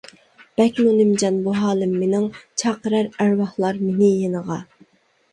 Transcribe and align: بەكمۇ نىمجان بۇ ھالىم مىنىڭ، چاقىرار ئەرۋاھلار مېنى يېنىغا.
بەكمۇ 0.59 0.93
نىمجان 0.99 1.35
بۇ 1.47 1.51
ھالىم 1.57 1.91
مىنىڭ، 2.03 2.25
چاقىرار 2.61 3.11
ئەرۋاھلار 3.25 3.77
مېنى 3.83 4.09
يېنىغا. 4.23 4.59